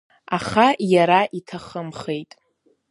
Аха 0.37 0.67
иара 0.93 1.21
иҭахымхеит. 1.37 2.31